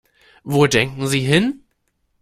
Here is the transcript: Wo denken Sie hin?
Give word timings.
Wo 0.43 0.65
denken 0.65 1.05
Sie 1.05 1.19
hin? 1.19 1.63